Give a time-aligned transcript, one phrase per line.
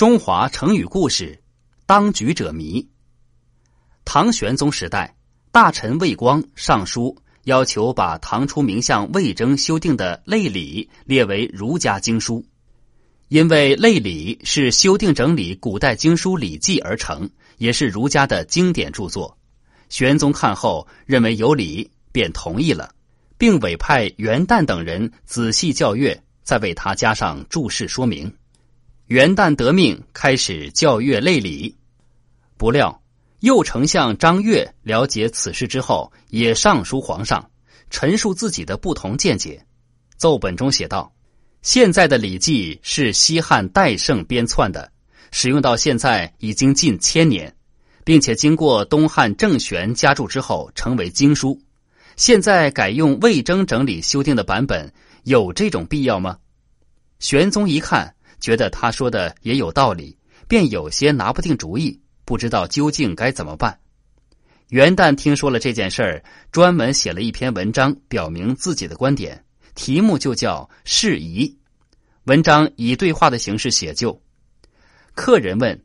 [0.00, 1.38] 中华成语故事，
[1.84, 2.88] 当局者迷。
[4.02, 5.14] 唐玄宗时代，
[5.52, 12.42] 大臣魏光上书要求把唐初名相魏征修订的《类礼》列为儒家经书，
[13.28, 17.28] 因为《类礼》是修订整理古代经书《礼记》而成，
[17.58, 19.36] 也是儒家的经典著作。
[19.90, 22.90] 玄宗看后认为有理，便同意了，
[23.36, 28.34] 并委派元旦等人仔细校阅，再为他加上注释说明。
[29.10, 31.76] 元旦得命，开始教阅类礼。
[32.56, 33.02] 不料
[33.40, 37.50] 右丞相张悦了解此事之后，也上书皇上，
[37.90, 39.66] 陈述自己的不同见解。
[40.16, 41.12] 奏本中写道
[41.60, 44.92] ：“现在的《礼记》是西汉戴圣编纂的，
[45.32, 47.52] 使用到现在已经近千年，
[48.04, 51.60] 并且经过东汉郑玄加注之后，成为经书。
[52.14, 56.38] 现在改用魏征整理修订的版本，有这种必要吗？”
[57.18, 58.14] 玄宗一看。
[58.40, 60.16] 觉得他说的也有道理，
[60.48, 63.78] 便有些拿不定主意，不知道究竟该怎么办。
[64.68, 71.48] 元旦听说了这件事儿，专门写了一篇文章，表明自己的观点，题目就叫《释疑》。
[72.24, 74.22] 文章以对话的形式写就。
[75.14, 75.76] 客人问：《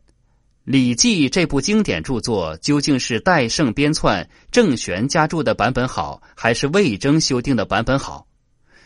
[0.63, 8.27] 礼记》这部经典著作究竟是戴胜编篡、郑玄加注的版本好，还是魏征修订的版本好？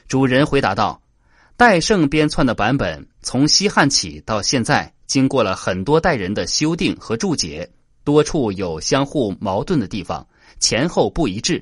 [0.08, 1.02] 主人回答道。
[1.60, 7.70] 戴胜编篡的版本，从西汉起到现在，经过了很多代人的修订和注解，
[8.06, 10.26] 多处有相互矛盾的地方，
[10.62, 11.62] 前后不一致。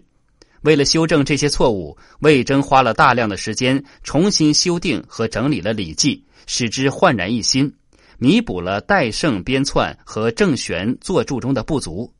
[0.61, 7.73] 为了修正这些错误，魏征花了大量的时间重新修订和整理了《礼记》，使之焕然一新，
[8.19, 12.13] 弥补了戴胜编篡和郑玄作注中的不足。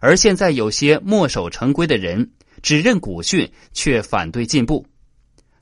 [0.00, 2.30] 而现在有些墨守成规的人，
[2.62, 4.86] 只认古训，却反对进步。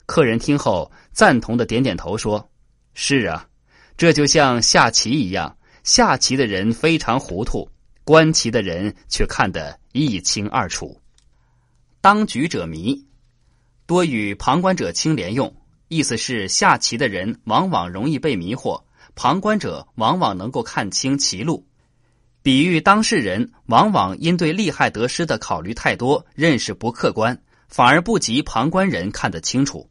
[0.09, 2.49] 客人听后赞同的点点头，说
[2.95, 3.47] ：“是啊，
[3.95, 7.69] 这就像下棋一样，下棋的人非常糊涂，
[8.03, 10.99] 观棋的人却看得一清二楚。
[12.01, 13.05] 当局者迷，
[13.85, 15.55] 多与旁观者清连用，
[15.89, 18.81] 意思是下棋的人往往容易被迷惑，
[19.13, 21.63] 旁观者往往能够看清棋路，
[22.41, 29.87] 比喻当事人往往因对利害得失的考虑太多，认识不客观，反而不及旁观人看得清楚。”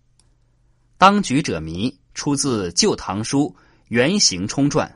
[0.99, 3.45] 当局者迷，出自《旧唐书·
[3.87, 4.89] 原型冲传》。